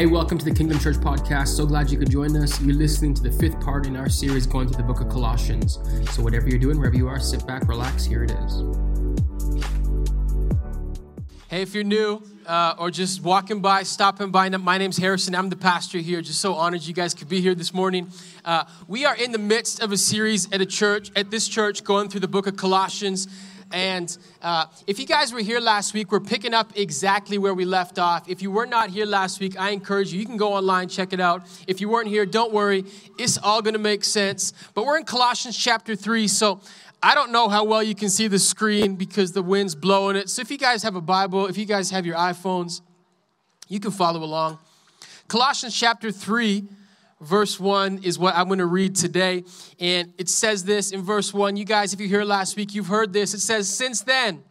[0.00, 1.48] Hey, welcome to the Kingdom Church podcast.
[1.48, 2.58] So glad you could join us.
[2.62, 5.74] You're listening to the fifth part in our series going through the book of Colossians.
[6.10, 8.06] So, whatever you're doing, wherever you are, sit back, relax.
[8.06, 8.62] Here it is.
[11.48, 15.34] Hey, if you're new uh, or just walking by, stopping by, my name's Harrison.
[15.34, 16.22] I'm the pastor here.
[16.22, 18.08] Just so honored you guys could be here this morning.
[18.42, 21.84] Uh, we are in the midst of a series at a church, at this church,
[21.84, 23.28] going through the book of Colossians.
[23.72, 27.64] And uh, if you guys were here last week, we're picking up exactly where we
[27.64, 28.28] left off.
[28.28, 31.12] If you were not here last week, I encourage you, you can go online, check
[31.12, 31.46] it out.
[31.66, 32.84] If you weren't here, don't worry,
[33.18, 34.52] it's all gonna make sense.
[34.74, 36.60] But we're in Colossians chapter 3, so
[37.02, 40.28] I don't know how well you can see the screen because the wind's blowing it.
[40.28, 42.82] So if you guys have a Bible, if you guys have your iPhones,
[43.68, 44.58] you can follow along.
[45.28, 46.64] Colossians chapter 3
[47.20, 49.44] verse 1 is what I'm going to read today.
[49.78, 51.56] And it says this in verse 1.
[51.56, 53.34] You guys, if you hear last week, you've heard this.
[53.34, 54.42] It says, Since then,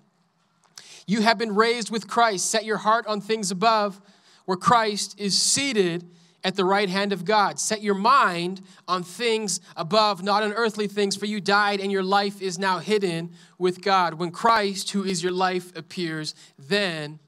[1.08, 2.50] you have been raised with Christ.
[2.50, 4.00] Set your heart on things above,
[4.46, 6.06] where Christ is seated
[6.44, 7.60] at the right hand of God.
[7.60, 12.04] Set your mind on things above, not on earthly things, for you died and your
[12.04, 14.14] life is now hidden with God.
[14.14, 17.20] When Christ, who is your life, appears, then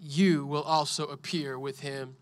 [0.00, 2.16] you will also appear with him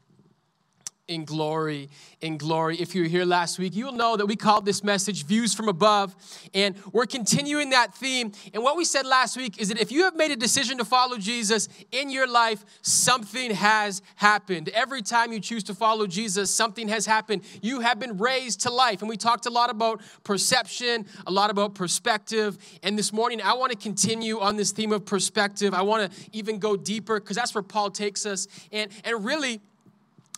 [1.10, 2.76] in glory, in glory.
[2.80, 5.68] If you were here last week, you'll know that we called this message Views from
[5.68, 6.14] Above,
[6.54, 8.30] and we're continuing that theme.
[8.54, 10.84] And what we said last week is that if you have made a decision to
[10.84, 14.68] follow Jesus in your life, something has happened.
[14.68, 17.42] Every time you choose to follow Jesus, something has happened.
[17.60, 19.02] You have been raised to life.
[19.02, 22.56] And we talked a lot about perception, a lot about perspective.
[22.84, 25.74] And this morning, I want to continue on this theme of perspective.
[25.74, 28.46] I want to even go deeper because that's where Paul takes us.
[28.70, 29.60] And, and really,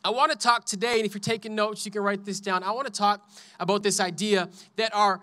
[0.04, 2.64] I want to talk today, and if you're taking notes, you can write this down.
[2.64, 5.20] I want to talk about this idea that our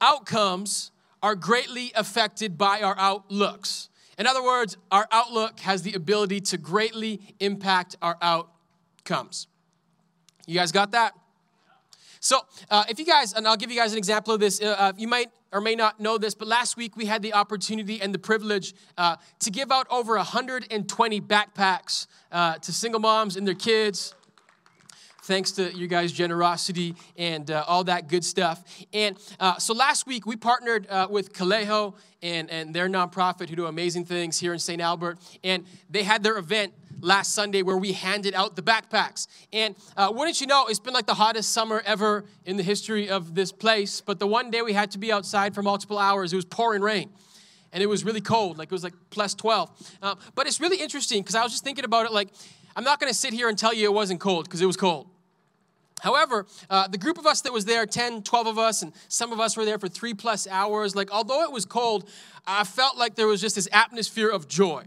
[0.00, 3.88] outcomes are greatly affected by our outlooks.
[4.16, 9.48] In other words, our outlook has the ability to greatly impact our outcomes.
[10.46, 11.14] You guys got that?
[12.20, 12.40] So,
[12.70, 14.92] uh, if you guys, and I'll give you guys an example of this, uh, uh
[14.96, 18.12] you might or may not know this, but last week we had the opportunity and
[18.12, 23.54] the privilege uh, to give out over 120 backpacks uh, to single moms and their
[23.54, 24.14] kids.
[25.22, 28.62] Thanks to you guys' generosity and uh, all that good stuff.
[28.92, 33.56] And uh, so last week we partnered uh, with Calejo and, and their nonprofit who
[33.56, 34.82] do amazing things here in St.
[34.82, 35.18] Albert.
[35.42, 39.26] And they had their event last Sunday where we handed out the backpacks.
[39.52, 43.08] And uh, wouldn't you know, it's been like the hottest summer ever in the history
[43.08, 44.00] of this place.
[44.00, 46.82] But the one day we had to be outside for multiple hours, it was pouring
[46.82, 47.10] rain.
[47.72, 49.96] And it was really cold, like it was like plus 12.
[50.00, 52.28] Uh, but it's really interesting because I was just thinking about it like,
[52.76, 54.76] I'm not going to sit here and tell you it wasn't cold because it was
[54.76, 55.08] cold.
[56.04, 59.32] However, uh, the group of us that was there, 10, 12 of us, and some
[59.32, 62.08] of us were there for three plus hours, like, although it was cold,
[62.46, 64.84] I felt like there was just this atmosphere of joy.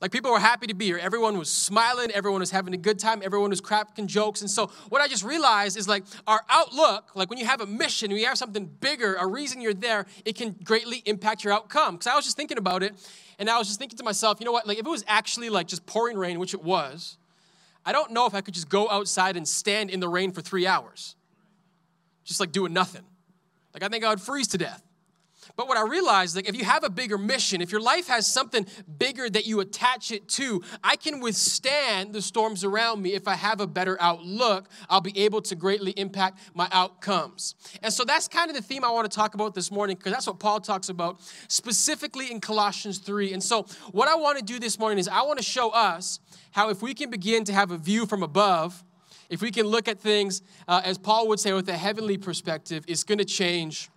[0.00, 0.98] Like people were happy to be here.
[0.98, 2.10] Everyone was smiling.
[2.10, 3.22] Everyone was having a good time.
[3.24, 4.42] Everyone was cracking jokes.
[4.42, 7.66] And so what I just realized is like our outlook, like when you have a
[7.66, 11.54] mission, when you have something bigger, a reason you're there, it can greatly impact your
[11.54, 11.94] outcome.
[11.94, 12.94] Because I was just thinking about it,
[13.38, 14.66] and I was just thinking to myself, you know what?
[14.66, 17.16] Like if it was actually like just pouring rain, which it was,
[17.86, 20.42] I don't know if I could just go outside and stand in the rain for
[20.42, 21.16] three hours,
[22.24, 23.04] just like doing nothing.
[23.72, 24.82] Like I think I would freeze to death.
[25.54, 28.26] But what I realized, like if you have a bigger mission, if your life has
[28.26, 28.66] something
[28.98, 33.14] bigger that you attach it to, I can withstand the storms around me.
[33.14, 37.54] If I have a better outlook, I'll be able to greatly impact my outcomes.
[37.82, 40.12] And so that's kind of the theme I want to talk about this morning, because
[40.12, 43.32] that's what Paul talks about specifically in Colossians 3.
[43.32, 46.20] And so what I want to do this morning is I want to show us
[46.52, 48.82] how if we can begin to have a view from above,
[49.28, 52.84] if we can look at things, uh, as Paul would say, with a heavenly perspective,
[52.86, 53.90] it's going to change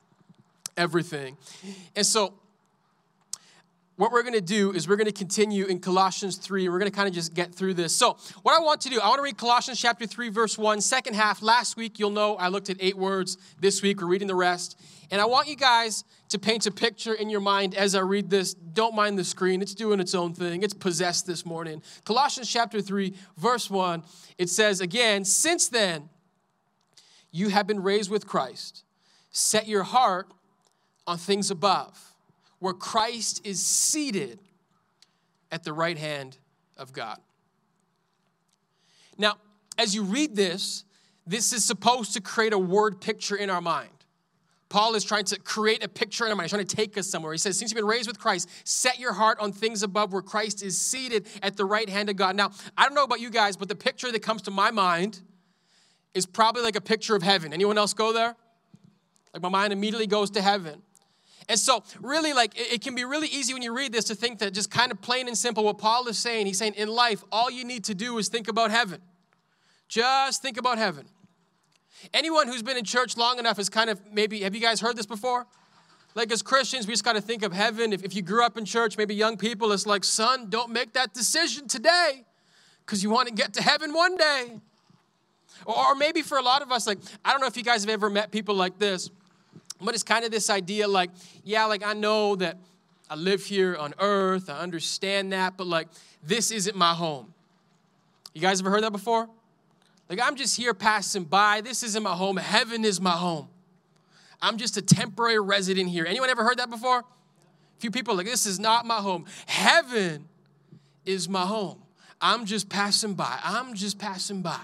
[0.79, 1.37] everything.
[1.95, 2.33] And so,
[3.97, 6.69] what we're going to do is we're going to continue in Colossians 3.
[6.69, 7.93] We're going to kind of just get through this.
[7.93, 10.79] So, what I want to do, I want to read Colossians chapter 3, verse 1,
[10.79, 11.41] second half.
[11.41, 13.37] Last week, you'll know I looked at eight words.
[13.59, 14.79] This week, we're reading the rest.
[15.11, 18.29] And I want you guys to paint a picture in your mind as I read
[18.29, 18.53] this.
[18.53, 20.63] Don't mind the screen, it's doing its own thing.
[20.63, 21.81] It's possessed this morning.
[22.05, 24.03] Colossians chapter 3, verse 1,
[24.37, 26.07] it says again, Since then,
[27.31, 28.85] you have been raised with Christ.
[29.31, 30.31] Set your heart
[31.09, 31.99] on things above,
[32.59, 34.39] where Christ is seated
[35.51, 36.37] at the right hand
[36.77, 37.17] of God.
[39.17, 39.37] Now,
[39.79, 40.85] as you read this,
[41.25, 43.89] this is supposed to create a word picture in our mind.
[44.69, 46.45] Paul is trying to create a picture in our mind.
[46.45, 47.31] He's trying to take us somewhere.
[47.31, 50.21] He says, Since you've been raised with Christ, set your heart on things above where
[50.21, 52.35] Christ is seated at the right hand of God.
[52.35, 55.21] Now, I don't know about you guys, but the picture that comes to my mind
[56.13, 57.51] is probably like a picture of heaven.
[57.51, 58.35] Anyone else go there?
[59.33, 60.83] Like my mind immediately goes to heaven.
[61.49, 64.15] And so, really, like, it, it, can be really easy when you read this to
[64.15, 66.45] think that just kind of plain and simple what Paul is saying.
[66.45, 69.01] He's saying, in life, all you need to do is think about heaven.
[69.87, 71.07] Just think about heaven.
[72.13, 74.95] Anyone who's been in church long enough is kind of maybe, have you guys heard
[74.95, 75.47] this before?
[76.13, 77.93] Like, as Christians, we just got to think of heaven.
[77.93, 80.93] If, if you grew up in church, maybe young people, it's like, son, don't make
[80.93, 82.25] that decision today
[82.85, 84.59] because you want to get to heaven one day.
[85.65, 87.81] Or, or maybe for a lot of us, like, I don't know if you guys
[87.81, 89.09] have ever met people like this
[89.85, 91.11] but it's kind of this idea like,
[91.43, 92.57] yeah, like I know that
[93.09, 95.87] I live here on earth, I understand that, but like
[96.23, 97.33] this isn't my home.
[98.33, 99.27] You guys ever heard that before?
[100.09, 101.61] Like I'm just here passing by.
[101.61, 102.37] This isn't my home.
[102.37, 103.47] Heaven is my home.
[104.41, 106.05] I'm just a temporary resident here.
[106.05, 106.99] Anyone ever heard that before?
[106.99, 109.25] A few people like this is not my home.
[109.45, 110.27] Heaven
[111.05, 111.81] is my home.
[112.21, 113.39] I'm just passing by.
[113.43, 114.59] I'm just passing by.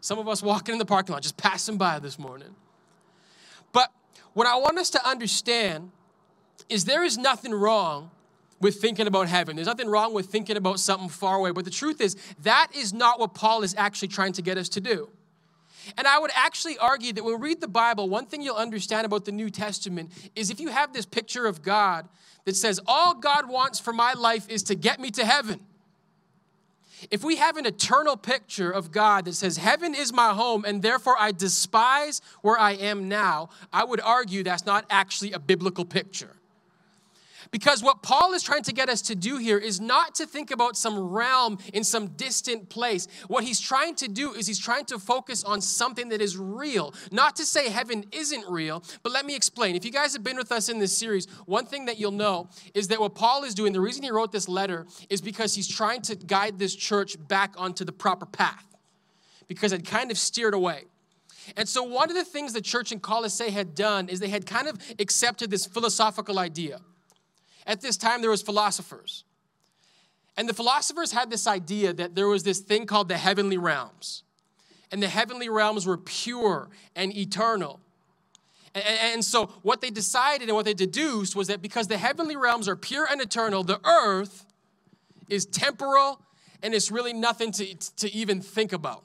[0.00, 2.54] Some of us walking in the parking lot, just passing by this morning.
[3.72, 3.90] But
[4.34, 5.90] what I want us to understand
[6.68, 8.10] is there is nothing wrong
[8.60, 9.56] with thinking about heaven.
[9.56, 11.50] There's nothing wrong with thinking about something far away.
[11.50, 14.68] But the truth is, that is not what Paul is actually trying to get us
[14.70, 15.08] to do.
[15.96, 19.06] And I would actually argue that when we read the Bible, one thing you'll understand
[19.06, 22.06] about the New Testament is if you have this picture of God
[22.44, 25.60] that says, All God wants for my life is to get me to heaven.
[27.10, 30.82] If we have an eternal picture of God that says, Heaven is my home, and
[30.82, 35.84] therefore I despise where I am now, I would argue that's not actually a biblical
[35.84, 36.39] picture.
[37.50, 40.50] Because what Paul is trying to get us to do here is not to think
[40.50, 43.08] about some realm in some distant place.
[43.26, 46.94] What he's trying to do is he's trying to focus on something that is real.
[47.10, 49.74] Not to say heaven isn't real, but let me explain.
[49.74, 52.48] If you guys have been with us in this series, one thing that you'll know
[52.72, 55.68] is that what Paul is doing, the reason he wrote this letter is because he's
[55.68, 58.66] trying to guide this church back onto the proper path
[59.48, 60.84] because it kind of steered away.
[61.56, 64.46] And so, one of the things the church in Colossae had done is they had
[64.46, 66.80] kind of accepted this philosophical idea
[67.70, 69.22] at this time there was philosophers.
[70.36, 74.24] And the philosophers had this idea that there was this thing called the heavenly realms.
[74.90, 77.78] And the heavenly realms were pure and eternal.
[78.74, 82.68] And, so, what they decided and what they deduced was that because the heavenly realms
[82.68, 84.46] are pure and eternal, the earth
[85.28, 86.20] is temporal
[86.62, 89.04] and it's really nothing to, to even think about.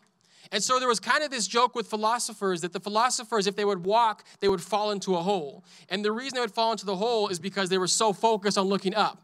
[0.52, 3.66] And so there was kind of this joke with philosophers that the philosophers, if they
[3.66, 5.64] would walk, they would fall into a hole.
[5.90, 8.58] And the reason they would fall into the hole is because they were so focused
[8.58, 9.22] on looking up.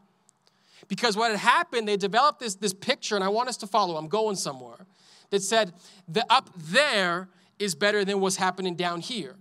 [0.88, 3.98] Because what had happened, they developed this, this picture, and I want us to follow,
[3.98, 4.86] I'm going somewhere,
[5.30, 5.74] that said,
[6.08, 7.30] the up there
[7.60, 9.36] is better than what's happening down here.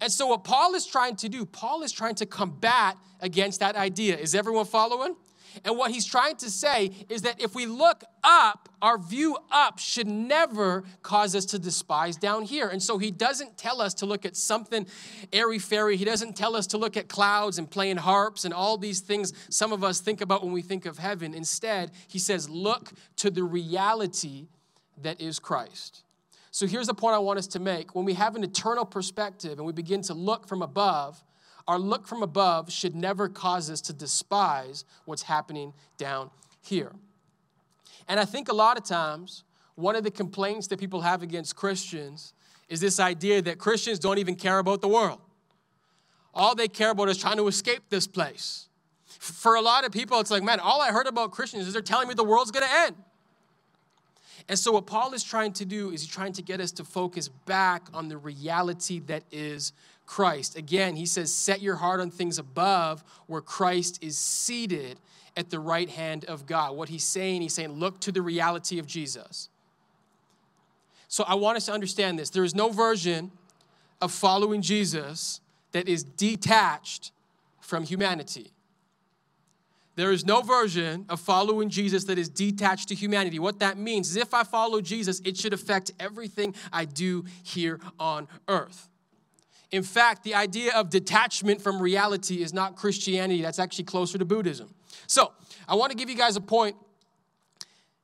[0.00, 3.76] And so, what Paul is trying to do, Paul is trying to combat against that
[3.76, 4.16] idea.
[4.16, 5.14] Is everyone following?
[5.64, 9.78] And what he's trying to say is that if we look up, our view up
[9.78, 12.68] should never cause us to despise down here.
[12.68, 14.86] And so he doesn't tell us to look at something
[15.32, 15.96] airy fairy.
[15.96, 19.32] He doesn't tell us to look at clouds and playing harps and all these things
[19.48, 21.34] some of us think about when we think of heaven.
[21.34, 24.48] Instead, he says, look to the reality
[25.00, 26.02] that is Christ.
[26.50, 27.94] So here's the point I want us to make.
[27.94, 31.22] When we have an eternal perspective and we begin to look from above,
[31.66, 36.30] our look from above should never cause us to despise what's happening down
[36.60, 36.92] here.
[38.08, 39.44] And I think a lot of times,
[39.74, 42.34] one of the complaints that people have against Christians
[42.68, 45.20] is this idea that Christians don't even care about the world.
[46.34, 48.68] All they care about is trying to escape this place.
[49.06, 51.82] For a lot of people, it's like, man, all I heard about Christians is they're
[51.82, 52.96] telling me the world's gonna end.
[54.48, 56.84] And so, what Paul is trying to do is he's trying to get us to
[56.84, 59.72] focus back on the reality that is
[60.12, 60.58] Christ.
[60.58, 65.00] Again, he says, Set your heart on things above where Christ is seated
[65.38, 66.76] at the right hand of God.
[66.76, 69.48] What he's saying, he's saying, Look to the reality of Jesus.
[71.08, 72.28] So I want us to understand this.
[72.28, 73.30] There is no version
[74.02, 75.40] of following Jesus
[75.70, 77.10] that is detached
[77.60, 78.52] from humanity.
[79.96, 83.38] There is no version of following Jesus that is detached to humanity.
[83.38, 87.80] What that means is if I follow Jesus, it should affect everything I do here
[87.98, 88.90] on earth.
[89.72, 94.24] In fact, the idea of detachment from reality is not Christianity, that's actually closer to
[94.26, 94.74] Buddhism.
[95.06, 95.32] So,
[95.66, 96.76] I want to give you guys a point,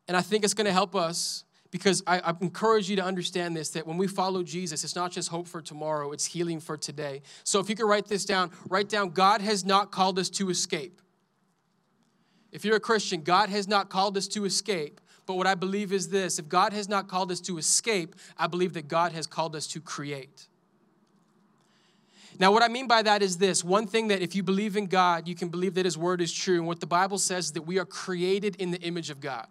[0.09, 3.55] and I think it's going to help us because I, I, encourage you to understand
[3.55, 6.79] this that when we follow Jesus, it's not just hope for tomorrow, it's healing for
[6.79, 7.21] today.
[7.45, 10.49] So, if you could write this down, write down God has not called us to
[10.49, 11.03] escape.
[12.51, 15.03] If you're a Christian, God has not called us to escape.
[15.27, 18.47] But what I believe is this if God has not called us to escape, I
[18.47, 20.47] believe that God has called us to create.
[22.39, 24.87] Now, what I mean by that is this one thing that if you believe in
[24.87, 26.57] God, you can believe that His word is true.
[26.57, 29.47] And what the Bible says is that we are created in the image of God.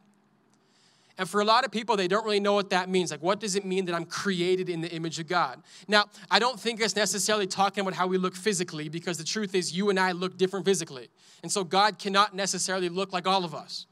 [1.18, 3.10] And for a lot of people, they don't really know what that means.
[3.10, 5.64] Like, what does it mean that I'm created in the image of God?
[5.88, 9.56] Now, I don't think it's necessarily talking about how we look physically, because the truth
[9.56, 11.10] is, you and I look different physically.
[11.42, 13.88] And so, God cannot necessarily look like all of us.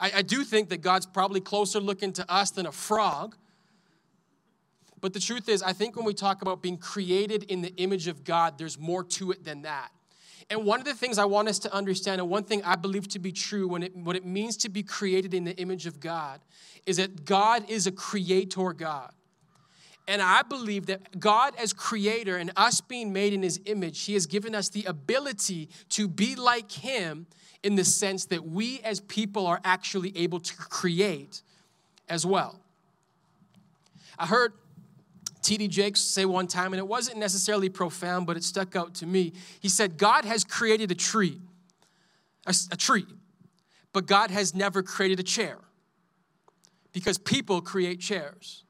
[0.00, 3.36] I, I do think that God's probably closer looking to us than a frog.
[5.06, 8.08] But the truth is, I think when we talk about being created in the image
[8.08, 9.92] of God, there's more to it than that.
[10.50, 13.06] And one of the things I want us to understand, and one thing I believe
[13.10, 16.00] to be true when it, what it means to be created in the image of
[16.00, 16.40] God,
[16.86, 19.12] is that God is a creator God.
[20.08, 24.14] And I believe that God, as creator and us being made in his image, he
[24.14, 27.28] has given us the ability to be like him
[27.62, 31.42] in the sense that we as people are actually able to create
[32.08, 32.58] as well.
[34.18, 34.52] I heard
[35.46, 35.68] T.D.
[35.68, 39.32] Jakes say one time, and it wasn't necessarily profound, but it stuck out to me.
[39.60, 41.40] He said, God has created a tree,
[42.46, 43.06] a, a tree,
[43.92, 45.58] but God has never created a chair
[46.92, 48.64] because people create chairs.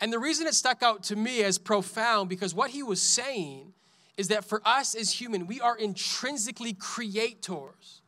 [0.00, 3.72] And the reason it stuck out to me as profound, because what he was saying
[4.16, 8.00] is that for us as human, we are intrinsically creators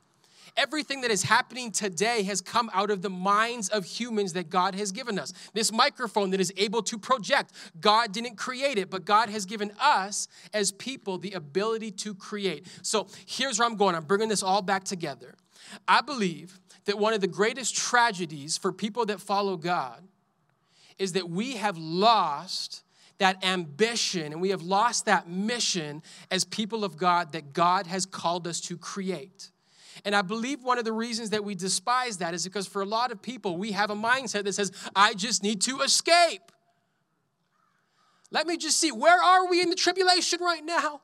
[0.58, 4.74] everything that is happening today has come out of the minds of humans that God
[4.74, 5.32] has given us.
[5.54, 9.72] This microphone that is able to project, God didn't create it, but God has given
[9.80, 12.66] us as people the ability to create.
[12.82, 13.94] So here's where I'm going.
[13.94, 15.34] I'm bringing this all back together.
[15.86, 20.02] I believe that one of the greatest tragedies for people that follow God
[20.98, 22.82] is that we have lost
[23.18, 28.06] that ambition and we have lost that mission as people of God that God has
[28.06, 29.50] called us to create.
[30.04, 32.86] And I believe one of the reasons that we despise that is because for a
[32.86, 36.52] lot of people, we have a mindset that says, I just need to escape.
[38.30, 41.00] Let me just see, where are we in the tribulation right now?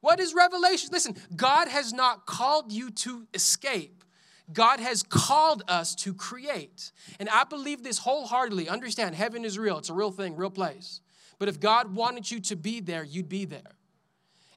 [0.00, 0.90] What is Revelation?
[0.92, 4.04] Listen, God has not called you to escape.
[4.52, 6.90] God has called us to create.
[7.20, 8.68] And I believe this wholeheartedly.
[8.68, 11.00] Understand, heaven is real, it's a real thing, real place.
[11.38, 13.72] But if God wanted you to be there, you'd be there.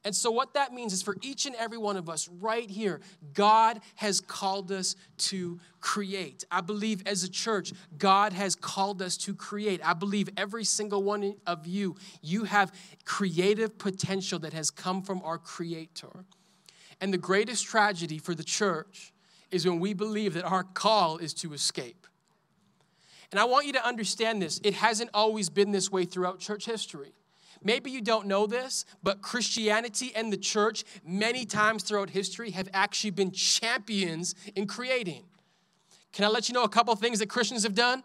[0.04, 3.00] And so, what that means is for each and every one of us right here,
[3.32, 6.44] God has called us to create.
[6.50, 9.80] I believe as a church, God has called us to create.
[9.82, 12.70] I believe every single one of you, you have
[13.06, 16.26] creative potential that has come from our Creator.
[17.00, 19.12] And the greatest tragedy for the church
[19.50, 22.06] is when we believe that our call is to escape.
[23.30, 26.66] And I want you to understand this it hasn't always been this way throughout church
[26.66, 27.14] history.
[27.64, 32.68] Maybe you don't know this, but Christianity and the church, many times throughout history, have
[32.74, 35.24] actually been champions in creating.
[36.12, 38.04] Can I let you know a couple things that Christians have done?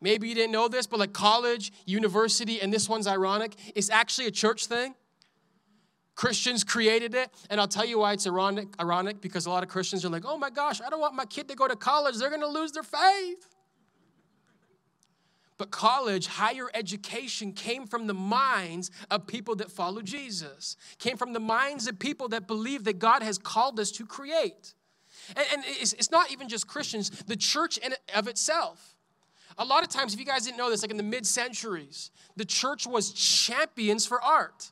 [0.00, 4.26] Maybe you didn't know this, but like college, university, and this one's ironic, it's actually
[4.26, 4.94] a church thing.
[6.14, 9.68] Christians created it, and I'll tell you why it's ironic, ironic because a lot of
[9.68, 12.18] Christians are like, oh my gosh, I don't want my kid to go to college,
[12.18, 13.48] they're gonna lose their faith.
[15.58, 21.32] But college, higher education came from the minds of people that follow Jesus, came from
[21.32, 24.74] the minds of people that believe that God has called us to create.
[25.36, 28.94] And, and it's, it's, not even just Christians, the church in of itself.
[29.58, 32.12] A lot of times, if you guys didn't know this, like in the mid centuries,
[32.36, 34.70] the church was champions for art,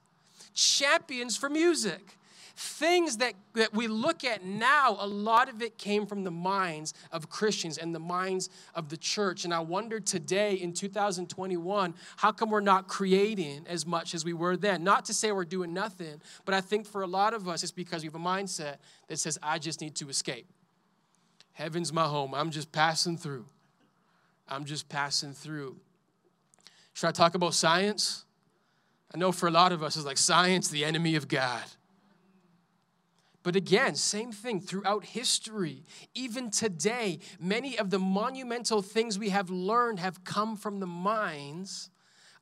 [0.55, 2.16] champions for music
[2.59, 6.95] Things that, that we look at now, a lot of it came from the minds
[7.13, 9.45] of Christians and the minds of the church.
[9.45, 14.33] And I wonder today in 2021, how come we're not creating as much as we
[14.33, 14.83] were then?
[14.83, 17.73] Not to say we're doing nothing, but I think for a lot of us, it's
[17.73, 18.77] because we have a mindset
[19.09, 20.47] that says, I just need to escape.
[21.53, 22.35] Heaven's my home.
[22.35, 23.45] I'm just passing through.
[24.49, 25.77] I'm just passing through.
[26.95, 28.25] Should I talk about science?
[29.15, 31.65] I know for a lot of us, it's like science, the enemy of God.
[33.47, 35.85] But again, same thing throughout history.
[36.17, 41.91] Even today, many of the monumental things we have learned have come from the minds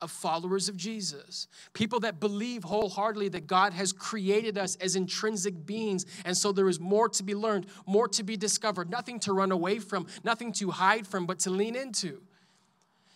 [0.01, 1.47] of followers of Jesus.
[1.75, 6.71] People that believe wholeheartedly that God has created us as intrinsic beings, and so there
[6.71, 10.53] is more to be learned, more to be discovered, nothing to run away from, nothing
[10.53, 12.23] to hide from, but to lean into.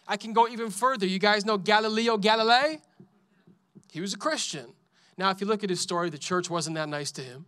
[0.07, 1.07] I can go even further.
[1.07, 2.83] You guys know Galileo Galilei?
[3.91, 4.67] He was a Christian.
[5.17, 7.47] Now, if you look at his story, the church wasn't that nice to him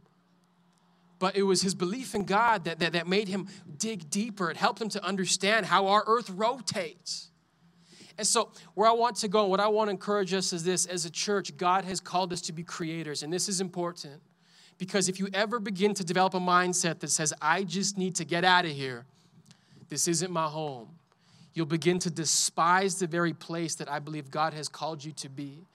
[1.20, 3.46] but it was his belief in God that, that, that made him
[3.76, 4.50] dig deeper.
[4.50, 7.30] It helped him to understand how our earth rotates.
[8.18, 10.86] And so, where I want to go, what I want to encourage us is this
[10.86, 14.20] as a church, God has called us to be creators, and this is important
[14.78, 18.24] because if you ever begin to develop a mindset that says, I just need to
[18.24, 19.04] get out of here,
[19.90, 20.88] this isn't my home,
[21.52, 25.28] you'll begin to despise the very place that I believe God has called you to
[25.28, 25.66] be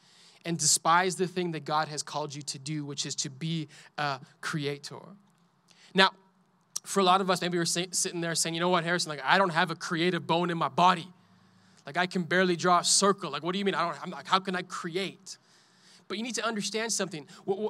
[0.44, 3.68] and despise the thing that God has called you to do, which is to be
[3.98, 5.02] a creator.
[5.96, 6.12] Now,
[6.84, 9.22] for a lot of us, maybe we're sitting there saying, you know what, Harrison, like
[9.24, 11.08] I don't have a creative bone in my body.
[11.86, 13.32] Like I can barely draw a circle.
[13.32, 13.74] Like, what do you mean?
[13.74, 15.38] I don't, I'm like, how can I create?
[16.08, 17.26] But you need to understand something.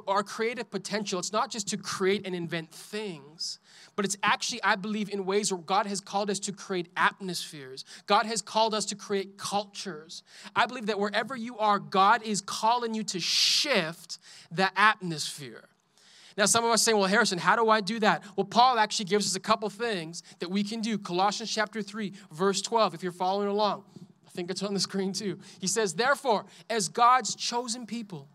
[0.06, 3.58] Our creative potential, it's not just to create and invent things,
[3.94, 7.86] but it's actually, I believe, in ways where God has called us to create atmospheres.
[8.06, 10.22] God has called us to create cultures.
[10.54, 14.18] I believe that wherever you are, God is calling you to shift
[14.50, 15.64] the atmosphere.
[16.36, 18.22] Now, some of us say, well, Harrison, how do I do that?
[18.36, 20.98] Well, Paul actually gives us a couple things that we can do.
[20.98, 23.84] Colossians chapter 3, verse 12, if you're following along.
[24.26, 25.38] I think it's on the screen too.
[25.58, 28.28] He says, therefore, as God's chosen people,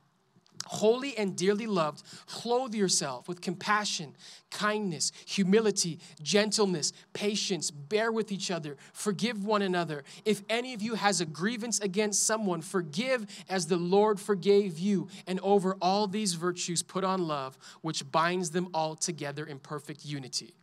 [0.65, 4.15] holy and dearly loved, clothe yourself with compassion,
[4.49, 10.03] kindness, humility, gentleness, patience, bear with each other, forgive one another.
[10.25, 15.07] If any of you has a grievance against someone, forgive as the Lord forgave you.
[15.27, 20.05] And over all these virtues, put on love, which binds them all together in perfect
[20.05, 20.55] unity.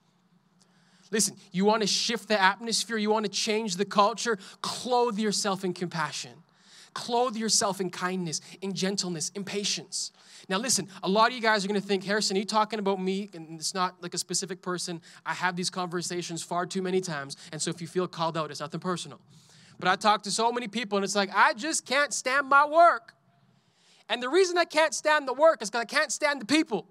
[1.11, 5.65] Listen, you want to shift the atmosphere, you want to change the culture, clothe yourself
[5.65, 6.33] in compassion.
[6.95, 10.13] Clothe yourself in kindness, in gentleness, in patience.
[10.49, 12.79] Now, listen, a lot of you guys are going to think, Harrison, are you talking
[12.79, 13.29] about me?
[13.35, 15.01] And it's not like a specific person.
[15.27, 17.37] I have these conversations far too many times.
[17.53, 19.21] And so if you feel called out, it's nothing personal.
[19.79, 22.67] But I talk to so many people, and it's like, I just can't stand my
[22.67, 23.15] work.
[24.09, 26.87] And the reason I can't stand the work is because I can't stand the people.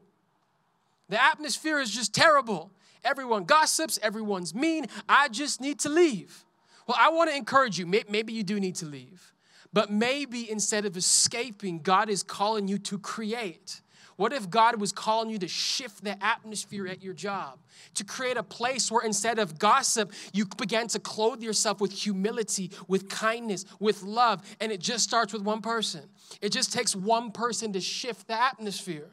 [1.09, 2.71] The atmosphere is just terrible.
[3.03, 4.85] Everyone gossips, everyone's mean.
[5.09, 6.45] I just need to leave.
[6.85, 7.85] Well, I want to encourage you.
[7.85, 9.33] Maybe you do need to leave.
[9.73, 13.81] But maybe instead of escaping, God is calling you to create.
[14.17, 17.59] What if God was calling you to shift the atmosphere at your job?
[17.95, 22.71] To create a place where instead of gossip, you began to clothe yourself with humility,
[22.87, 24.41] with kindness, with love.
[24.59, 26.01] And it just starts with one person.
[26.41, 29.11] It just takes one person to shift the atmosphere.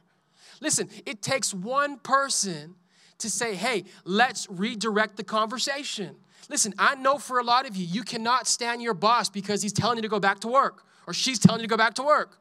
[0.62, 2.74] Listen, it takes one person
[3.18, 6.16] to say, hey, let's redirect the conversation.
[6.48, 9.72] Listen, I know for a lot of you, you cannot stand your boss because he's
[9.72, 12.02] telling you to go back to work or she's telling you to go back to
[12.02, 12.38] work.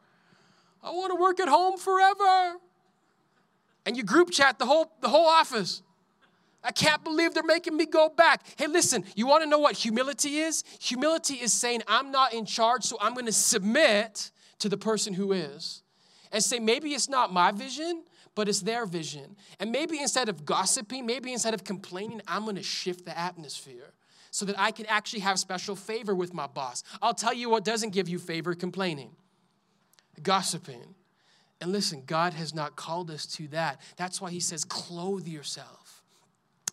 [0.83, 2.57] I want to work at home forever.
[3.85, 5.81] And you group chat the whole, the whole office.
[6.63, 8.41] I can't believe they're making me go back.
[8.57, 10.63] Hey, listen, you want to know what humility is?
[10.79, 15.13] Humility is saying, I'm not in charge, so I'm going to submit to the person
[15.13, 15.82] who is.
[16.33, 18.03] And say, maybe it's not my vision,
[18.35, 19.37] but it's their vision.
[19.59, 23.93] And maybe instead of gossiping, maybe instead of complaining, I'm gonna shift the atmosphere
[24.31, 26.83] so that I can actually have special favor with my boss.
[27.01, 29.11] I'll tell you what doesn't give you favor complaining,
[30.21, 30.95] gossiping.
[31.61, 33.79] And listen, God has not called us to that.
[33.95, 36.03] That's why He says, clothe yourself.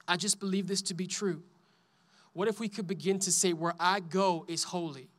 [0.09, 1.43] I just believe this to be true.
[2.33, 5.11] What if we could begin to say, where I go is holy?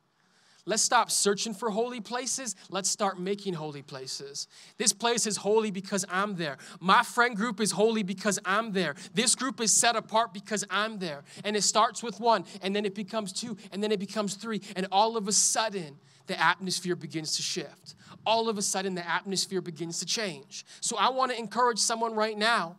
[0.66, 2.56] Let's stop searching for holy places.
[2.70, 4.48] Let's start making holy places.
[4.78, 6.58] This place is holy because I'm there.
[6.80, 8.96] My friend group is holy because I'm there.
[9.14, 11.24] This group is set apart because I'm there.
[11.44, 14.62] And it starts with one, and then it becomes two, and then it becomes three.
[14.76, 15.98] And all of a sudden,
[16.28, 17.96] the atmosphere begins to shift.
[18.26, 20.64] All of a sudden, the atmosphere begins to change.
[20.80, 22.76] So I want to encourage someone right now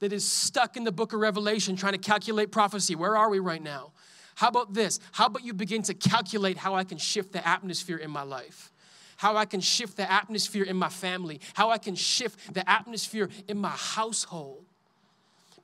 [0.00, 2.94] that is stuck in the book of Revelation trying to calculate prophecy.
[2.94, 3.92] Where are we right now?
[4.34, 4.98] How about this?
[5.12, 8.72] How about you begin to calculate how I can shift the atmosphere in my life?
[9.16, 11.40] How I can shift the atmosphere in my family?
[11.54, 14.64] How I can shift the atmosphere in my household?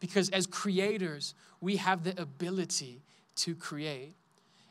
[0.00, 3.02] Because as creators, we have the ability
[3.37, 4.14] to create.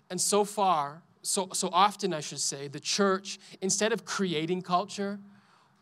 [0.09, 5.19] And so far, so, so often, I should say, the church, instead of creating culture,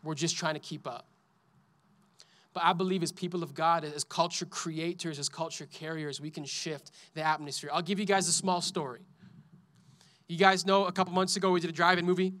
[0.02, 1.06] we're just trying to keep up.
[2.56, 6.46] But I believe as people of God, as culture creators, as culture carriers, we can
[6.46, 7.68] shift the atmosphere.
[7.70, 9.00] I'll give you guys a small story.
[10.26, 12.32] You guys know a couple months ago we did a drive-in movie.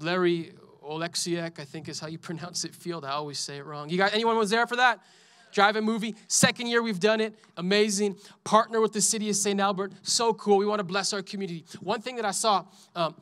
[0.00, 3.04] Larry Olexiuk, I think is how you pronounce it, field.
[3.04, 3.88] I always say it wrong.
[3.88, 4.98] You guys, anyone was there for that?
[5.52, 6.16] Drive-in movie.
[6.26, 7.38] Second year we've done it.
[7.56, 8.16] Amazing.
[8.42, 9.60] Partner with the city of St.
[9.60, 9.92] Albert.
[10.02, 10.56] So cool.
[10.56, 11.64] We want to bless our community.
[11.78, 12.64] One thing that I saw,
[12.96, 13.14] um,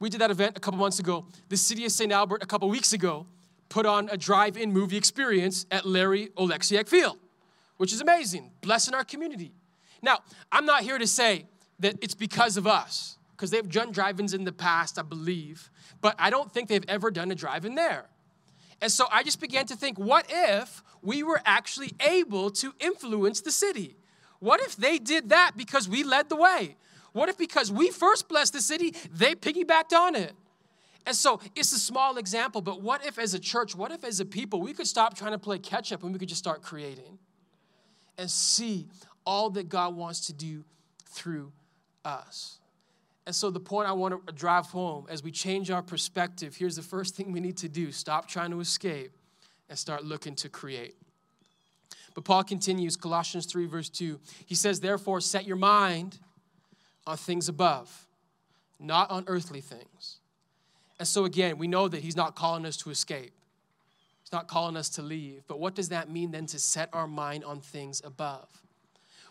[0.00, 1.24] we did that event a couple months ago.
[1.48, 2.12] The city of St.
[2.12, 3.26] Albert a couple weeks ago
[3.68, 7.18] put on a drive in movie experience at Larry Olexiuk Field,
[7.76, 9.52] which is amazing, blessing our community.
[10.02, 10.18] Now,
[10.52, 11.46] I'm not here to say
[11.80, 15.70] that it's because of us, because they've done drive ins in the past, I believe,
[16.00, 18.06] but I don't think they've ever done a drive in there.
[18.80, 23.40] And so I just began to think, what if we were actually able to influence
[23.40, 23.96] the city?
[24.38, 26.76] What if they did that because we led the way?
[27.12, 30.34] What if because we first blessed the city, they piggybacked on it?
[31.06, 34.18] And so it's a small example, but what if as a church, what if as
[34.18, 36.62] a people, we could stop trying to play catch up and we could just start
[36.62, 37.18] creating
[38.18, 38.88] and see
[39.24, 40.64] all that God wants to do
[41.04, 41.52] through
[42.04, 42.58] us?
[43.24, 46.76] And so, the point I want to drive home as we change our perspective here's
[46.76, 49.12] the first thing we need to do stop trying to escape
[49.68, 50.96] and start looking to create.
[52.14, 54.18] But Paul continues, Colossians 3, verse 2.
[54.46, 56.18] He says, Therefore, set your mind
[57.06, 58.06] on things above,
[58.80, 59.95] not on earthly things.
[60.98, 63.32] And so, again, we know that he's not calling us to escape.
[64.22, 65.42] He's not calling us to leave.
[65.46, 68.48] But what does that mean then to set our mind on things above?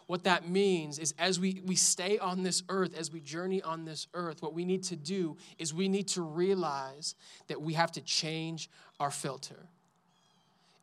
[0.07, 3.85] What that means is as we, we stay on this earth, as we journey on
[3.85, 7.15] this earth, what we need to do is we need to realize
[7.47, 9.67] that we have to change our filter.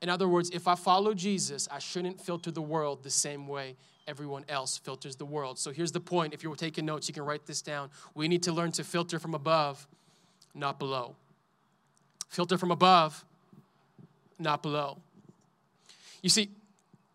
[0.01, 3.77] In other words, if I follow Jesus, I shouldn't filter the world the same way
[4.09, 5.59] everyone else filters the world.
[5.61, 6.35] So here's the point.
[6.35, 7.91] If you're taking notes, you can write this down.
[8.15, 9.87] We need to learn to filter from above,
[10.55, 11.17] not below.
[12.29, 13.25] Filter from above,
[14.39, 14.99] not below.
[16.23, 16.51] You see,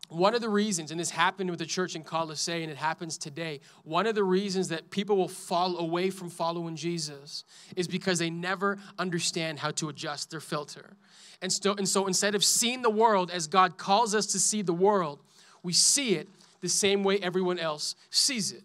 [0.09, 3.17] one of the reasons, and this happened with the church in Colossae, and it happens
[3.17, 7.43] today, one of the reasons that people will fall away from following Jesus
[7.75, 10.95] is because they never understand how to adjust their filter.
[11.41, 14.61] And so, and so instead of seeing the world as God calls us to see
[14.61, 15.19] the world,
[15.61, 16.29] we see it
[16.61, 18.63] the same way everyone else sees it.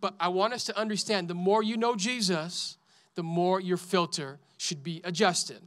[0.00, 2.76] But I want us to understand the more you know Jesus,
[3.14, 5.60] the more your filter should be adjusted.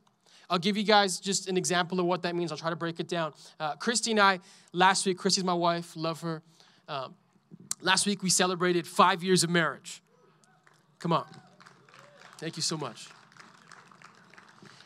[0.50, 2.52] I'll give you guys just an example of what that means.
[2.52, 3.34] I'll try to break it down.
[3.60, 4.40] Uh, Christy and I,
[4.72, 6.42] last week, Christy's my wife, love her.
[6.88, 7.16] Um,
[7.82, 10.02] last week, we celebrated five years of marriage.
[11.00, 11.26] Come on.
[12.40, 13.10] Thank you so much.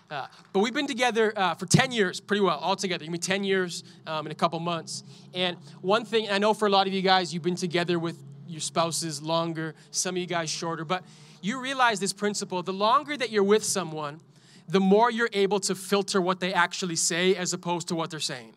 [0.09, 3.05] Uh, but we've been together uh, for 10 years, pretty well, all together.
[3.05, 5.03] You mean 10 years um, in a couple months.
[5.33, 8.17] And one thing, I know for a lot of you guys, you've been together with
[8.45, 11.03] your spouses longer, some of you guys shorter, but
[11.41, 14.21] you realize this principle the longer that you're with someone,
[14.67, 18.19] the more you're able to filter what they actually say as opposed to what they're
[18.19, 18.55] saying.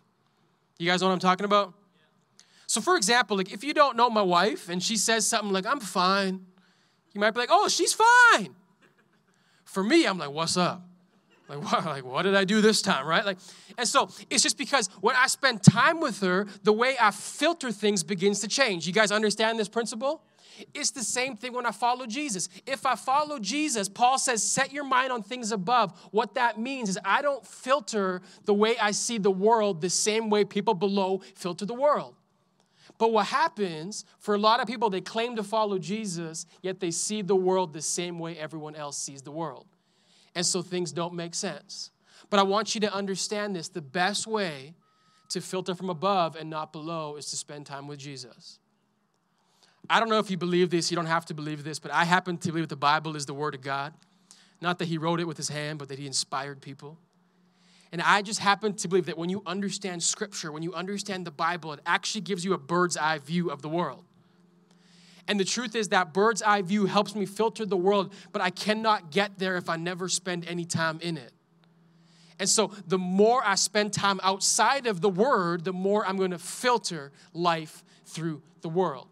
[0.78, 1.74] You guys know what I'm talking about?
[2.66, 5.66] So, for example, like if you don't know my wife and she says something like,
[5.66, 6.46] I'm fine,
[7.12, 8.54] you might be like, oh, she's fine.
[9.64, 10.82] For me, I'm like, what's up?
[11.48, 13.24] Like what, like, what did I do this time, right?
[13.24, 13.38] Like,
[13.76, 17.70] and so it's just because when I spend time with her, the way I filter
[17.70, 18.86] things begins to change.
[18.86, 20.22] You guys understand this principle?
[20.72, 22.48] It's the same thing when I follow Jesus.
[22.66, 25.92] If I follow Jesus, Paul says, set your mind on things above.
[26.10, 30.30] What that means is I don't filter the way I see the world the same
[30.30, 32.14] way people below filter the world.
[32.98, 36.90] But what happens for a lot of people, they claim to follow Jesus, yet they
[36.90, 39.66] see the world the same way everyone else sees the world
[40.34, 41.90] and so things don't make sense.
[42.30, 44.74] But I want you to understand this the best way
[45.28, 48.58] to filter from above and not below is to spend time with Jesus.
[49.88, 52.04] I don't know if you believe this, you don't have to believe this, but I
[52.04, 53.92] happen to believe that the Bible is the Word of God.
[54.60, 56.98] Not that He wrote it with His hand, but that He inspired people.
[57.92, 61.30] And I just happen to believe that when you understand Scripture, when you understand the
[61.30, 64.04] Bible, it actually gives you a bird's eye view of the world.
[65.28, 68.50] And the truth is that bird's eye view helps me filter the world, but I
[68.50, 71.32] cannot get there if I never spend any time in it.
[72.38, 76.32] And so, the more I spend time outside of the Word, the more I'm going
[76.32, 79.06] to filter life through the world.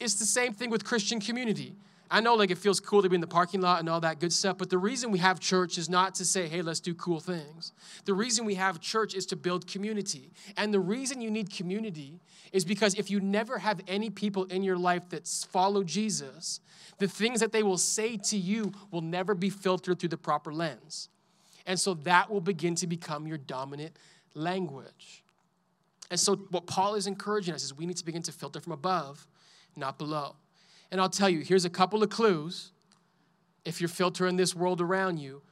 [0.00, 1.74] It's the same thing with Christian community.
[2.10, 4.20] I know like it feels cool to be in the parking lot and all that
[4.20, 6.94] good stuff, but the reason we have church is not to say, hey, let's do
[6.94, 7.72] cool things.
[8.04, 10.30] The reason we have church is to build community.
[10.56, 12.20] And the reason you need community
[12.52, 16.60] is because if you never have any people in your life that follow Jesus,
[16.98, 20.52] the things that they will say to you will never be filtered through the proper
[20.52, 21.08] lens.
[21.66, 23.96] And so that will begin to become your dominant
[24.34, 25.24] language.
[26.10, 28.72] And so, what Paul is encouraging us is we need to begin to filter from
[28.72, 29.26] above,
[29.76, 30.36] not below.
[30.90, 32.70] And I'll tell you, here's a couple of clues
[33.64, 35.42] if you're filtering this world around you,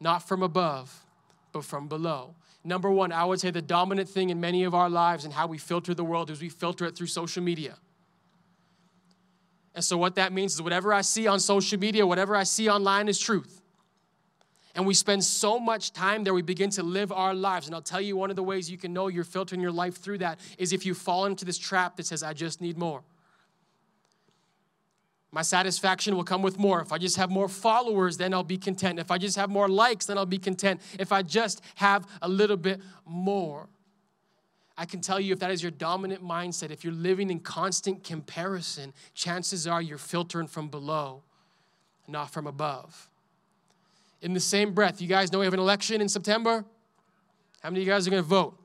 [0.00, 1.04] not from above,
[1.52, 2.34] but from below.
[2.64, 5.46] Number one, I would say the dominant thing in many of our lives and how
[5.46, 7.76] we filter the world is we filter it through social media.
[9.74, 12.68] And so, what that means is whatever I see on social media, whatever I see
[12.68, 13.62] online is truth.
[14.74, 17.66] And we spend so much time there, we begin to live our lives.
[17.66, 19.96] And I'll tell you, one of the ways you can know you're filtering your life
[19.96, 23.02] through that is if you fall into this trap that says, I just need more.
[25.32, 26.80] My satisfaction will come with more.
[26.80, 28.98] If I just have more followers, then I'll be content.
[28.98, 30.80] If I just have more likes, then I'll be content.
[30.98, 33.68] If I just have a little bit more.
[34.76, 38.02] I can tell you if that is your dominant mindset, if you're living in constant
[38.02, 41.22] comparison, chances are you're filtering from below,
[42.08, 43.08] not from above.
[44.22, 46.64] In the same breath, you guys know we have an election in September?
[47.62, 48.58] How many of you guys are going to vote?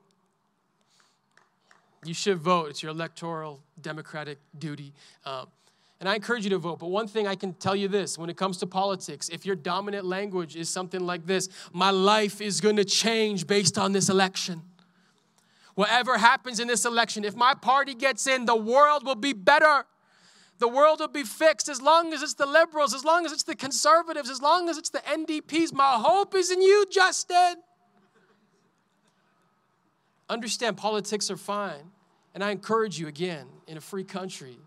[2.06, 2.70] You should vote.
[2.70, 4.94] It's your electoral democratic duty.
[5.26, 5.48] Um,
[6.00, 6.80] and I encourage you to vote.
[6.80, 9.56] But one thing I can tell you this when it comes to politics, if your
[9.56, 14.10] dominant language is something like this, my life is going to change based on this
[14.10, 14.62] election.
[15.76, 19.86] Whatever happens in this election, if my party gets in, the world will be better.
[20.60, 23.44] The world will be fixed as long as it's the liberals, as long as it's
[23.44, 25.74] the conservatives, as long as it's the NDPs.
[25.74, 27.56] My hope is in you, Justin.
[30.30, 31.92] Understand, politics are fine
[32.34, 34.58] And I encourage you again, in a free country,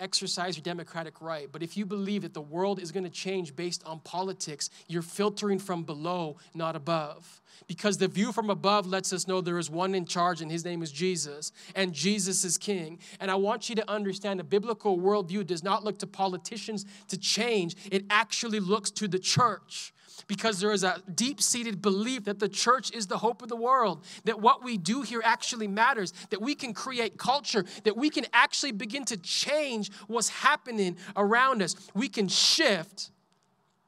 [0.00, 1.48] exercise your democratic right.
[1.50, 5.02] But if you believe that the world is going to change based on politics, you're
[5.02, 7.40] filtering from below, not above.
[7.66, 10.64] Because the view from above lets us know there is one in charge, and his
[10.64, 12.98] name is Jesus, and Jesus is king.
[13.20, 17.16] And I want you to understand a biblical worldview does not look to politicians to
[17.16, 19.92] change, it actually looks to the church
[20.26, 23.56] because there is a deep seated belief that the church is the hope of the
[23.56, 28.10] world, that what we do here actually matters, that we can create culture, that we
[28.10, 31.74] can actually begin to change what's happening around us.
[31.94, 33.10] We can shift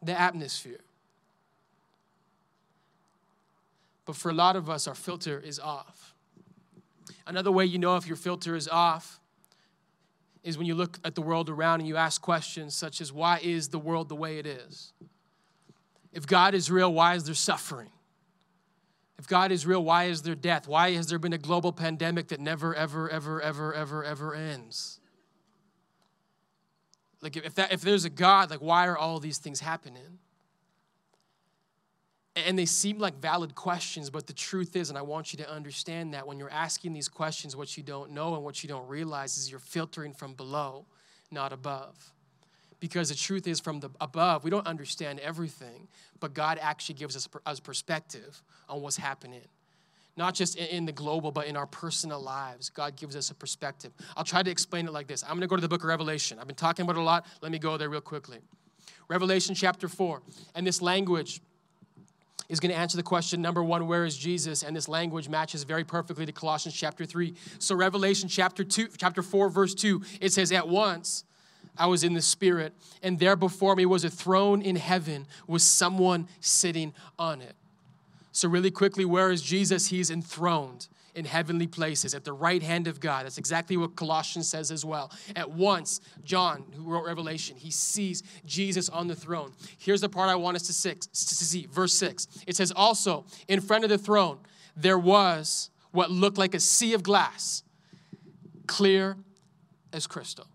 [0.02, 0.80] the atmosphere.
[4.04, 6.14] But for a lot of us, our filter is off.
[7.26, 9.20] Another way you know if your filter is off
[10.42, 13.38] is when you look at the world around and you ask questions such as, Why
[13.42, 14.92] is the world the way it is?
[16.12, 17.90] If God is real, why is there suffering?
[19.18, 20.68] If God is real, why is there death?
[20.68, 24.98] Why has there been a global pandemic that never, ever, ever, ever, ever, ever ends?
[27.20, 30.18] Like, if, that, if there's a God, like, why are all these things happening?
[32.34, 35.48] And they seem like valid questions, but the truth is, and I want you to
[35.48, 38.88] understand that when you're asking these questions, what you don't know and what you don't
[38.88, 40.86] realize is you're filtering from below,
[41.30, 42.12] not above
[42.82, 45.86] because the truth is from the above we don't understand everything
[46.18, 49.46] but god actually gives us a perspective on what's happening.
[50.16, 53.92] Not just in the global but in our personal lives god gives us a perspective.
[54.16, 55.22] I'll try to explain it like this.
[55.22, 56.40] I'm going to go to the book of revelation.
[56.40, 57.24] I've been talking about it a lot.
[57.40, 58.38] Let me go there real quickly.
[59.06, 60.20] Revelation chapter 4
[60.56, 61.40] and this language
[62.48, 64.64] is going to answer the question number one where is jesus?
[64.64, 69.22] And this language matches very perfectly to colossians chapter 3 so revelation chapter 2 chapter
[69.22, 71.22] 4 verse 2 it says at once
[71.76, 75.62] I was in the spirit, and there before me was a throne in heaven with
[75.62, 77.54] someone sitting on it.
[78.32, 79.88] So, really quickly, where is Jesus?
[79.88, 83.24] He's enthroned in heavenly places at the right hand of God.
[83.24, 85.10] That's exactly what Colossians says as well.
[85.36, 89.52] At once, John, who wrote Revelation, he sees Jesus on the throne.
[89.78, 91.66] Here's the part I want us to, see.
[91.70, 92.28] Verse 6.
[92.46, 94.38] It says, Also, in front of the throne,
[94.74, 97.62] there was what looked like a sea of glass,
[98.66, 99.16] clear
[99.92, 100.46] as crystal.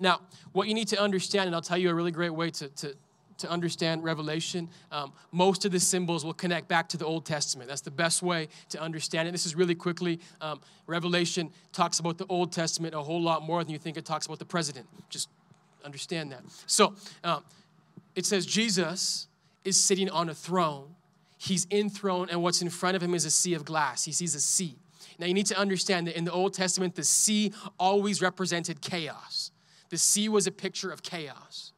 [0.00, 0.20] Now,
[0.52, 2.96] what you need to understand, and I'll tell you a really great way to, to,
[3.38, 7.68] to understand Revelation, um, most of the symbols will connect back to the Old Testament.
[7.68, 9.32] That's the best way to understand it.
[9.32, 10.18] This is really quickly.
[10.40, 14.04] Um, Revelation talks about the Old Testament a whole lot more than you think it
[14.06, 14.86] talks about the president.
[15.10, 15.28] Just
[15.84, 16.42] understand that.
[16.66, 17.44] So um,
[18.14, 19.28] it says Jesus
[19.64, 20.94] is sitting on a throne.
[21.36, 24.04] He's enthroned, and what's in front of him is a sea of glass.
[24.04, 24.76] He sees a sea.
[25.18, 29.50] Now, you need to understand that in the Old Testament, the sea always represented chaos.
[29.90, 31.72] The sea was a picture of chaos.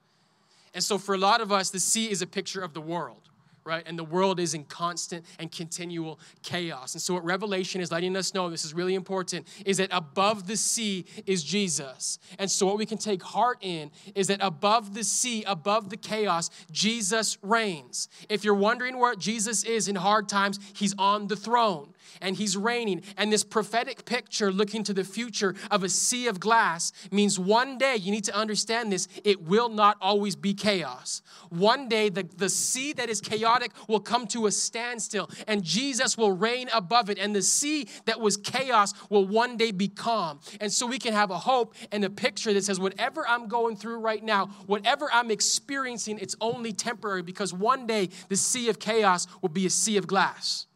[0.75, 3.29] And so, for a lot of us, the sea is a picture of the world
[3.65, 3.83] right?
[3.87, 6.95] And the world is in constant and continual chaos.
[6.95, 10.47] And so, what Revelation is letting us know, this is really important, is that above
[10.47, 12.19] the sea is Jesus.
[12.39, 15.97] And so, what we can take heart in is that above the sea, above the
[15.97, 18.09] chaos, Jesus reigns.
[18.29, 22.57] If you're wondering where Jesus is in hard times, he's on the throne and he's
[22.57, 23.03] reigning.
[23.17, 27.79] And this prophetic picture looking to the future of a sea of glass means one
[27.79, 31.23] day, you need to understand this, it will not always be chaos.
[31.49, 33.52] One day, the, the sea that is chaotic
[33.89, 37.19] will come to a standstill, and Jesus will reign above it.
[37.19, 40.41] And the sea that was chaos will one day be calm.
[40.61, 43.77] And so we can have a hope and a picture that says, whatever I'm going
[43.77, 48.79] through right now, whatever I'm experiencing, it's only temporary because one day the sea of
[48.79, 50.67] chaos will be a sea of glass.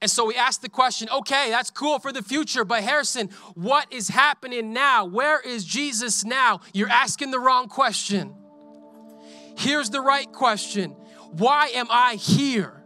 [0.00, 3.86] And so we asked the question okay, that's cool for the future, but Harrison, what
[3.90, 5.06] is happening now?
[5.06, 6.60] Where is Jesus now?
[6.74, 8.34] You're asking the wrong question.
[9.56, 10.90] Here's the right question
[11.32, 12.84] Why am I here?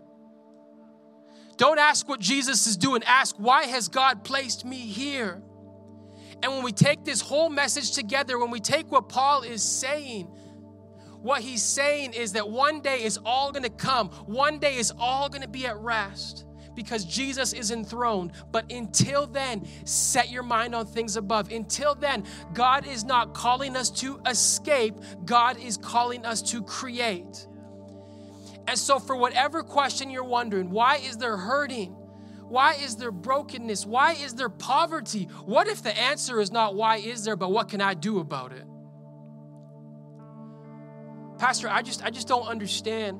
[1.56, 5.42] Don't ask what Jesus is doing, ask, why has God placed me here?
[6.40, 10.26] And when we take this whole message together, when we take what Paul is saying,
[11.20, 15.28] what he's saying is that one day is all gonna come, one day is all
[15.28, 16.44] gonna be at rest
[16.78, 18.30] because Jesus is enthroned.
[18.52, 21.50] But until then, set your mind on things above.
[21.50, 22.22] Until then,
[22.54, 27.48] God is not calling us to escape, God is calling us to create.
[28.68, 31.96] And so, for whatever question you're wondering, why is there hurting?
[32.42, 33.84] Why is there brokenness?
[33.84, 35.24] Why is there poverty?
[35.44, 38.52] What if the answer is not why is there, but what can I do about
[38.52, 38.64] it?
[41.38, 43.18] Pastor, I just I just don't understand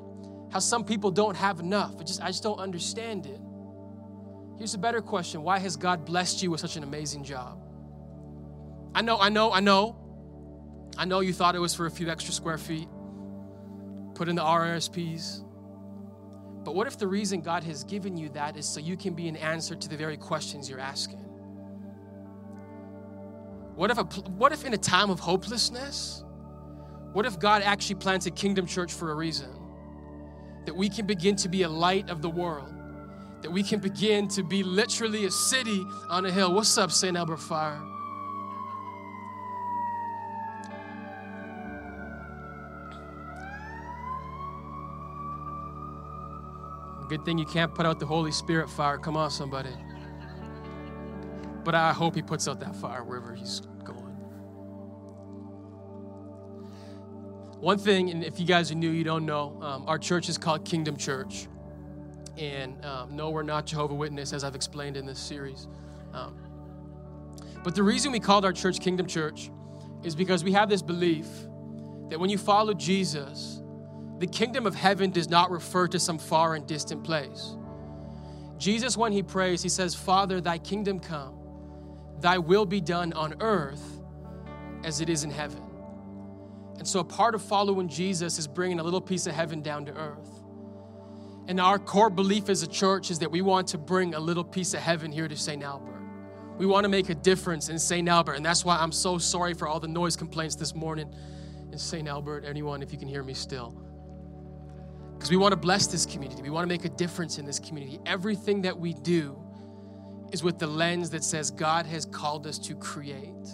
[0.49, 1.95] how some people don't have enough.
[1.99, 3.41] I just I just don't understand it.
[4.59, 7.59] Here's a better question Why has God blessed you with such an amazing job?
[8.93, 9.95] I know, I know, I know.
[10.97, 12.89] I know you thought it was for a few extra square feet,
[14.15, 15.45] put in the RRSPs.
[16.65, 19.29] But what if the reason God has given you that is so you can be
[19.29, 21.19] an answer to the very questions you're asking?
[23.75, 26.25] What if, a, what if in a time of hopelessness,
[27.13, 29.49] what if God actually planted Kingdom Church for a reason?
[30.65, 32.73] That we can begin to be a light of the world,
[33.41, 36.53] that we can begin to be literally a city on a hill.
[36.53, 37.15] What's up, St.
[37.15, 37.81] Albert Fire?
[47.09, 48.99] Good thing you can't put out the Holy Spirit fire.
[48.99, 49.71] Come on, somebody.
[51.63, 54.15] But I hope he puts out that fire wherever he's going.
[57.59, 60.37] One thing, and if you guys are new, you don't know, um, our church is
[60.37, 61.47] called Kingdom Church.
[62.39, 65.67] And um, no, we're not Jehovah Witness, as I've explained in this series.
[66.13, 66.37] Um,
[67.63, 69.51] but the reason we called our church Kingdom Church
[70.03, 71.27] is because we have this belief
[72.07, 73.61] that when you follow Jesus,
[74.19, 77.57] the kingdom of heaven does not refer to some far and distant place.
[78.57, 81.37] Jesus, when he prays, he says, Father, thy kingdom come,
[82.19, 84.01] thy will be done on earth
[84.85, 85.61] as it is in heaven.
[86.77, 89.85] And so, a part of following Jesus is bringing a little piece of heaven down
[89.85, 90.38] to earth.
[91.49, 94.43] And our core belief as a church is that we want to bring a little
[94.43, 95.63] piece of heaven here to St.
[95.63, 95.99] Albert.
[96.59, 98.07] We want to make a difference in St.
[98.07, 98.33] Albert.
[98.33, 101.11] And that's why I'm so sorry for all the noise complaints this morning
[101.71, 102.07] in St.
[102.07, 102.45] Albert.
[102.45, 103.75] Anyone, if you can hear me still.
[105.15, 106.43] Because we want to bless this community.
[106.43, 107.99] We want to make a difference in this community.
[108.05, 109.35] Everything that we do
[110.31, 113.47] is with the lens that says God has called us to create.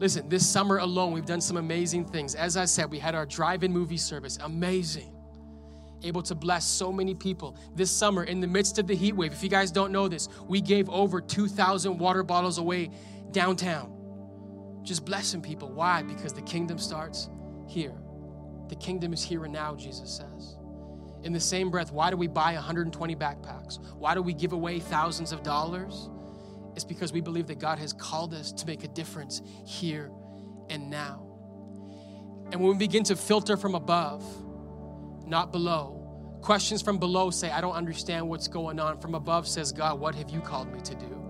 [0.00, 2.34] Listen, this summer alone, we've done some amazing things.
[2.34, 5.15] As I said, we had our drive in movie service, amazing.
[6.02, 7.56] Able to bless so many people.
[7.74, 10.28] This summer, in the midst of the heat wave, if you guys don't know this,
[10.46, 12.90] we gave over 2,000 water bottles away
[13.32, 13.92] downtown.
[14.82, 15.72] Just blessing people.
[15.72, 16.02] Why?
[16.02, 17.28] Because the kingdom starts
[17.66, 17.94] here.
[18.68, 20.56] The kingdom is here and now, Jesus says.
[21.22, 23.80] In the same breath, why do we buy 120 backpacks?
[23.96, 26.08] Why do we give away thousands of dollars?
[26.76, 30.10] It's because we believe that God has called us to make a difference here
[30.68, 31.26] and now.
[32.52, 34.22] And when we begin to filter from above,
[35.26, 38.98] not below, questions from below say, I don't understand what's going on.
[39.00, 41.22] From above says, God, what have you called me to do?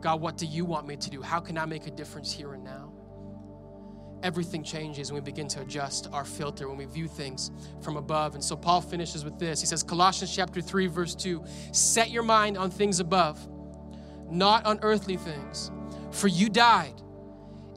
[0.00, 1.22] God, what do you want me to do?
[1.22, 2.92] How can I make a difference here and now?
[4.22, 8.34] everything changes when we begin to adjust our filter, when we view things from above.
[8.34, 9.60] And so Paul finishes with this.
[9.60, 13.46] He says, Colossians chapter 3, verse 2 Set your mind on things above,
[14.30, 15.70] not on earthly things.
[16.10, 17.00] For you died,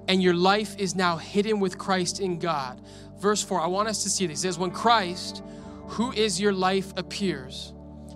[0.08, 2.82] and your life is now hidden with Christ in God.
[3.20, 4.42] Verse 4, I want us to see this.
[4.42, 5.44] He says, When Christ,
[5.88, 7.74] who is your life, appears,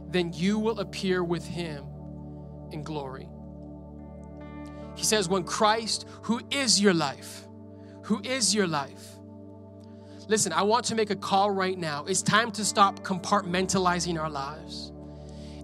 [0.10, 1.86] then you will appear with him
[2.72, 3.28] in glory.
[4.96, 7.46] He says, When Christ, who is your life,
[8.04, 9.10] who is your life.
[10.28, 12.06] Listen, I want to make a call right now.
[12.06, 14.92] It's time to stop compartmentalizing our lives.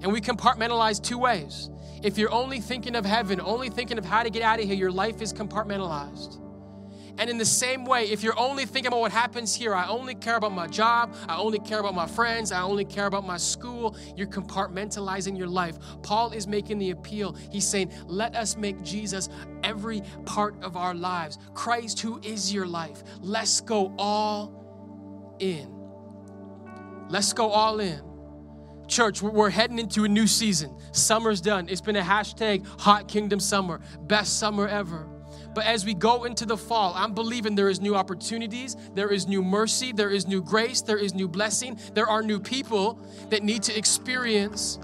[0.02, 1.70] And we compartmentalize two ways.
[2.04, 4.76] If you're only thinking of heaven, only thinking of how to get out of here,
[4.76, 6.40] your life is compartmentalized.
[7.20, 10.16] And in the same way, if you're only thinking about what happens here, I only
[10.16, 13.36] care about my job, I only care about my friends, I only care about my
[13.36, 15.78] school, you're compartmentalizing your life.
[16.02, 17.36] Paul is making the appeal.
[17.52, 19.28] He's saying, let us make Jesus
[19.64, 21.38] every part of our lives.
[21.54, 23.04] Christ, who is your life.
[23.20, 25.76] Let's go all in.
[27.10, 28.02] Let's go all in.
[28.88, 30.74] Church, we're heading into a new season.
[30.94, 31.68] Summer's done.
[31.68, 35.19] It's been a hashtag hot kingdom summer, best summer ever.
[35.54, 39.28] But as we go into the fall, I'm believing there is new opportunities, there is
[39.28, 41.80] new mercy, there is new grace, there is new blessing.
[41.94, 44.80] There are new people that need to experience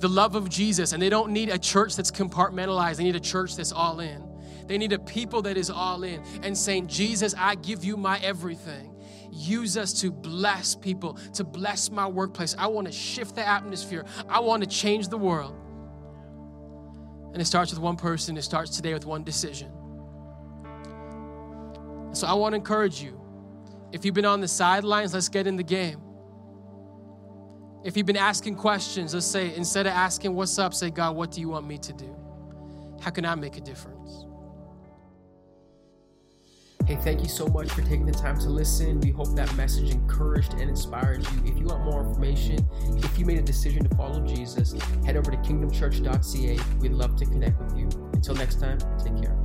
[0.00, 0.92] the love of Jesus.
[0.92, 4.24] And they don't need a church that's compartmentalized, they need a church that's all in.
[4.66, 8.18] They need a people that is all in and saying, Jesus, I give you my
[8.18, 8.96] everything.
[9.30, 12.56] Use us to bless people, to bless my workplace.
[12.58, 14.04] I want to shift the atmosphere.
[14.28, 15.54] I want to change the world.
[17.36, 19.70] And it starts with one person, it starts today with one decision.
[22.12, 23.20] So I want to encourage you.
[23.92, 26.00] If you've been on the sidelines, let's get in the game.
[27.84, 31.30] If you've been asking questions, let's say, instead of asking what's up, say, God, what
[31.30, 32.16] do you want me to do?
[33.02, 33.95] How can I make a difference?
[36.86, 39.00] Hey, thank you so much for taking the time to listen.
[39.00, 41.52] We hope that message encouraged and inspired you.
[41.52, 42.58] If you want more information,
[42.96, 44.72] if you made a decision to follow Jesus,
[45.04, 46.58] head over to kingdomchurch.ca.
[46.78, 47.88] We'd love to connect with you.
[48.12, 49.36] Until next time, take care.